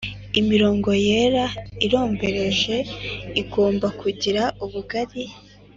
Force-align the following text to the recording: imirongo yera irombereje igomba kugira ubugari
imirongo 0.39 0.89
yera 1.05 1.45
irombereje 1.85 2.75
igomba 3.41 3.87
kugira 4.01 4.43
ubugari 4.65 5.25